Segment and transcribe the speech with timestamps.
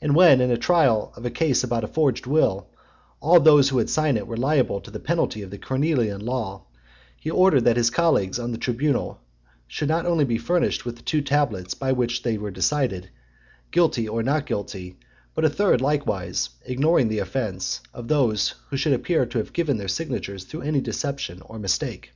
[0.00, 2.66] And when, in a trial of a cause about a forged will,
[3.22, 6.66] all those who had signed it were liable to the penalty of the Cornelian law,
[7.16, 9.20] he ordered that his colleagues on the tribunal
[9.68, 13.10] should not only be furnished with the two tablets by which they decided,
[13.70, 14.98] "guilty or not guilty,"
[15.36, 19.52] but with a third likewise, ignoring the offence of those who should appear to have
[19.52, 22.10] given their signatures through any deception or mistake.